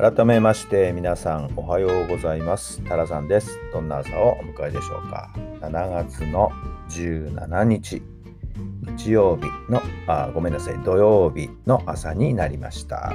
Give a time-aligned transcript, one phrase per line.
[0.00, 2.80] 改めまして皆さんおはようございます。
[2.84, 3.58] タラさんです。
[3.72, 5.28] どんな朝をお迎えでしょうか。
[5.60, 6.52] 7月の
[6.88, 8.00] 17日
[8.96, 13.12] 日曜日のあごめんなさい土曜日の朝になりました。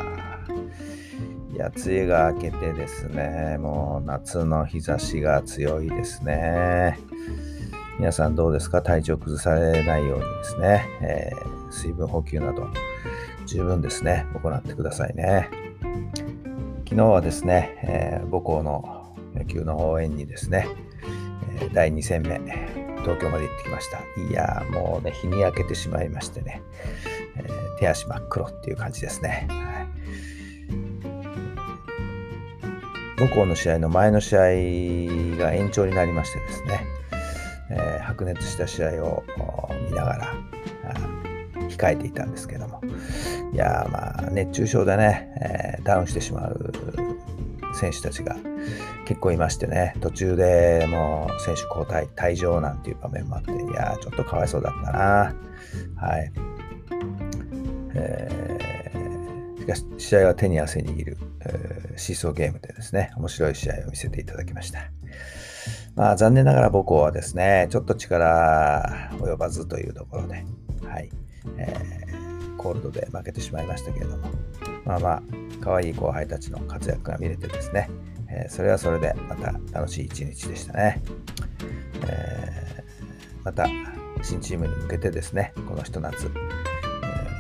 [1.54, 7.00] いや梅雨が明けてですねもう夏の日差しが強いですね。
[7.98, 8.82] 皆さんどうですか？
[8.82, 12.68] 体調崩されないようにですね、えー、水分補給など
[13.46, 14.26] 十分ですね。
[14.34, 15.50] 行ってくださいね。
[16.94, 20.68] 昨日はですね、えー、母校の野球の応援にですね、
[21.60, 22.40] え、第2戦目、
[23.02, 23.98] 東京まで行ってきました。
[24.30, 26.62] いやもうね、日に焼けてしまいましてね、
[27.38, 29.48] えー、手足真っ黒っていう感じですね。
[29.50, 29.88] はい、
[33.18, 34.40] 母校の試合の前の試合
[35.40, 36.85] が延長になりましてですね、
[37.72, 39.24] えー、白熱した試合を
[39.90, 40.35] 見ながら、
[41.70, 42.82] 控えていたんですけども、
[43.54, 46.73] いやまあ、熱中症でね、えー、ダウンしてしまう
[47.76, 48.35] 選手たちが
[49.05, 55.35] 結構いましてね、途中でもう選手交代、退場なんていう場面もあって、いやちょっとかわいそうだったな。
[55.95, 56.32] はい。
[57.95, 64.79] えー、しかし、試合は手に汗握る、えー、シーソーゲームでですね、面白い試合を見せていただきました。
[65.95, 70.44] まあ、残念ながら母校はですね、ちょっと力及ばずというところで、
[70.88, 71.09] はい。
[71.57, 74.28] えー、コールドで負けてしまいましたけれども、
[74.85, 75.23] まあまあ、
[75.61, 77.89] 可愛い後輩たちの活躍が見れてですね、
[78.29, 81.01] えー、それはそれでまた楽しい一日でしたね。
[82.05, 83.67] えー、また、
[84.22, 86.29] 新チームに向けてですね、このひと夏、え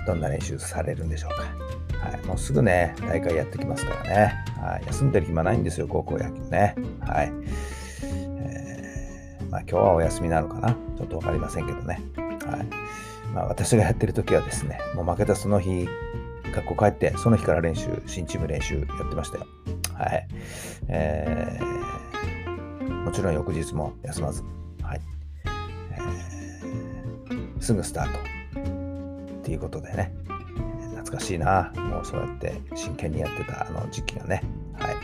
[0.05, 1.43] どんな練習されるんでしょうか。
[2.05, 4.45] はい、もうすぐね、大会やってきますからね。
[4.59, 6.75] はい、休んでる暇ないんですよ、高校野球ね。
[6.99, 7.31] はい。
[8.03, 12.01] えー、まあ今日はお休みなのかなちょっとわかりませんけどね。
[12.47, 12.67] はい。
[13.33, 15.87] まあ、私がやってる時はですね、もう負けたその日、
[16.53, 19.47] 学校帰って、その日から練習、新チーム練習やってましたよ。
[19.93, 20.27] はい。
[20.87, 24.43] えー、もちろん翌日も休まず、
[24.81, 25.01] はい。
[25.91, 28.33] えー、すぐスタート。
[29.43, 30.13] っていうことでね、
[30.95, 31.73] 懐かしいな。
[31.75, 34.41] もうそうやって真剣にやってたあの時期がね。
[34.79, 34.95] はい。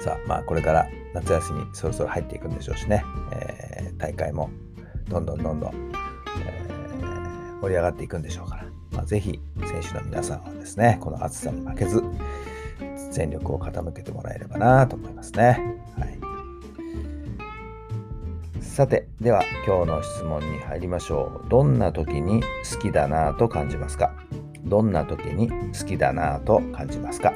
[0.00, 4.50] さあ、まあこれから夏休みそろそろ入っていくんでしょうしね、えー、大会も
[5.08, 5.91] どんどんどんどん
[7.60, 12.02] 盛り上がっていくんでしょうから、まあ、ぜひ選手の皆さんはですね、この暑さに負けず、
[13.12, 15.78] 全力を傾けてもらえればなと思いますね。
[15.98, 16.18] はい、
[18.60, 21.48] さて、では今日の質問に入りましょう。
[21.48, 22.42] どんな時に
[22.72, 24.14] 好きだなと感じますか？
[24.64, 27.34] どんな時に好きだなと感じますか？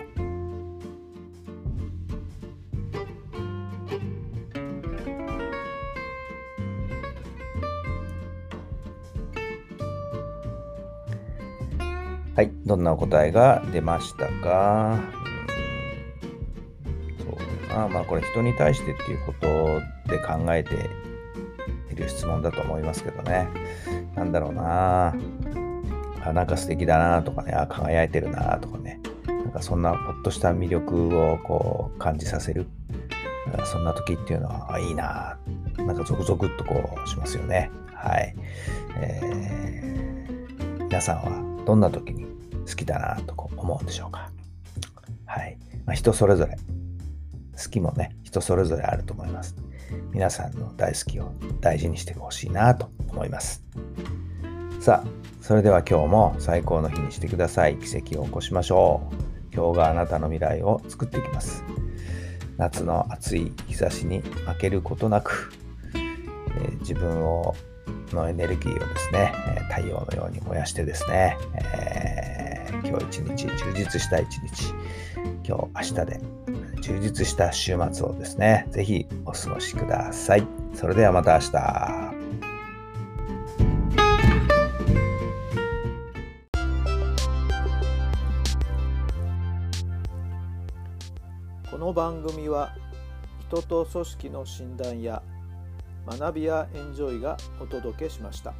[12.37, 15.01] はい、どんなお答えが出ましたか、
[17.19, 17.69] うん、そう。
[17.69, 19.81] なまあこれ人に対してっていうこと
[20.11, 20.75] で考えて
[21.91, 23.49] いる質問だと思いますけどね。
[24.15, 25.15] なんだろうな。
[26.23, 32.67] あなんか素敵だなとかね、あ輝いてるなとかね、なんかそんなほっとした魅力をこう感じさせる、
[33.65, 35.39] そんな時っていうのは、あいいな。
[35.79, 37.71] なんかゾクゾクっとこうしますよね。
[37.95, 38.35] はい。
[38.99, 42.25] えー、皆さんはどんな時に
[42.67, 44.31] 好きだなと思うんでしょうか。
[45.27, 45.59] はい。
[45.85, 49.57] まあ、人それぞれ、好きもね、人それぞれあると思います。
[50.13, 53.65] 皆さんの大好きを大事にしてほしいなと思います。
[54.81, 55.09] さあ、
[55.43, 57.77] それでは今日も最高の日にしてください。
[57.77, 59.55] 奇跡を起こしましょう。
[59.55, 61.65] 今日があなたの未来を作っていきます。
[62.59, 65.51] 夏の暑い日差しに負けることなく、
[65.95, 67.55] えー、自分を
[68.15, 69.33] のエネルギーをですね、
[69.75, 72.47] 太陽のように燃やしてですね、えー
[72.85, 74.75] 今日一日充実した一日、
[75.45, 76.21] 今日明日で
[76.83, 80.47] 充実した週末をですね、ぜひお過ごしください。
[80.75, 82.17] それではまた明日。
[91.71, 92.75] この番組は
[93.49, 95.23] 人と組織の診断や
[96.07, 98.55] 学びやエンジョイがお届けしました。